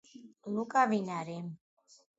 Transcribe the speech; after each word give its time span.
ლუკა 0.53 0.81
ვინარი 0.91 1.37